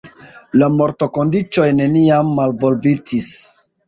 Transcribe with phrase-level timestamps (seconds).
[0.61, 3.29] La mortokondiĉoj neniam malvolvitis.